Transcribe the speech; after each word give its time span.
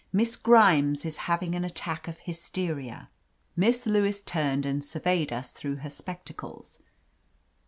Miss 0.11 0.35
Grimes 0.35 1.05
is 1.05 1.17
having 1.29 1.53
an 1.53 1.63
attack 1.63 2.07
of 2.07 2.17
hysteria." 2.21 3.09
Miss 3.55 3.85
Lewis 3.85 4.23
turned 4.23 4.65
and 4.65 4.83
surveyed 4.83 5.31
us 5.31 5.51
through 5.51 5.75
her 5.75 5.91
spectacles. 5.91 6.79